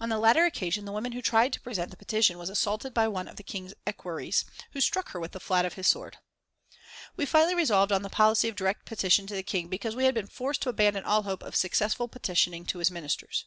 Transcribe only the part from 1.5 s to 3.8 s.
to present the petition was assaulted by one of the King's